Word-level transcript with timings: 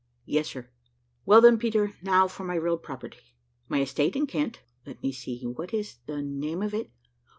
"Yes, 0.25 0.47
sir." 0.47 0.67
"Well, 1.27 1.41
then, 1.41 1.59
Peter, 1.59 1.93
now 2.01 2.27
for 2.27 2.43
my 2.43 2.55
real 2.55 2.79
property. 2.79 3.35
My 3.69 3.83
estate 3.83 4.15
in 4.15 4.25
Kent 4.25 4.63
(let 4.83 5.03
me 5.03 5.11
see, 5.11 5.43
what 5.45 5.75
is 5.75 5.99
the 6.07 6.23
name 6.23 6.63
of 6.63 6.73
it?) 6.73 6.89